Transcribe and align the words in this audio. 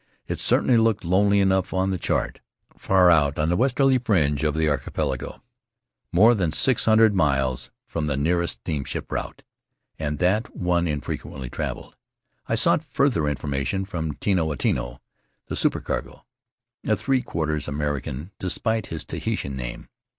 It 0.27 0.39
certainly 0.39 0.77
looked 0.77 1.05
lonely 1.05 1.39
enough 1.39 1.75
on 1.75 1.91
the 1.91 1.99
chart, 1.99 2.39
far 2.75 3.11
out 3.11 3.37
on 3.37 3.49
the 3.49 3.55
westerly 3.55 3.99
fringe 3.99 4.43
of 4.43 4.55
the 4.55 4.67
archipelago, 4.67 5.43
more 6.11 6.33
than 6.33 6.51
six 6.51 6.85
hundred 6.85 7.13
miles 7.13 7.69
from 7.85 8.05
the 8.07 8.15
Faery 8.15 8.17
Lands 8.17 8.17
of 8.17 8.17
the 8.17 8.17
South 8.17 8.17
Seas 8.17 8.23
nearest 8.23 8.59
steamship 8.95 9.11
route, 9.11 9.43
and 9.99 10.17
that 10.17 10.55
one 10.55 10.87
infrequently 10.87 11.51
traveled. 11.51 11.95
I 12.47 12.55
sought 12.55 12.83
further 12.83 13.27
information 13.27 13.85
from 13.85 14.13
Tino 14.15 14.51
a 14.51 14.57
Tino, 14.57 14.99
the 15.45 15.55
supercargo, 15.55 16.25
a 16.83 16.95
three 16.95 17.21
quarters 17.21 17.67
American 17.67 18.31
despite 18.39 18.87
his 18.87 19.05
Tahitian 19.05 19.55
name. 19.55 19.87